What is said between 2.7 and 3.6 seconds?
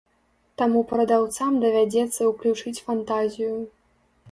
фантазію.